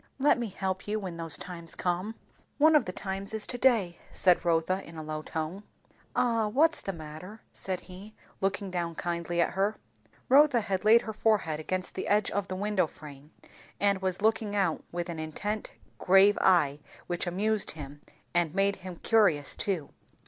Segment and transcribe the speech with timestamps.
[0.17, 2.15] "Let me help you when those times come."
[2.57, 5.61] "One of the times is to day," said Rotha in a low tone.
[6.15, 6.47] "Ah?
[6.47, 9.75] What's the matter?" said he looking down kindly at her.
[10.27, 13.29] Rotha had laid her forehead against the edge of the window frame,
[13.79, 18.01] and was looking out with an intent grave eye which amused him,
[18.33, 19.89] and made him curious too.